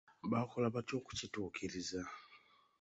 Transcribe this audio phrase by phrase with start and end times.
[0.31, 2.01] Baakola baatya okukituukiriza?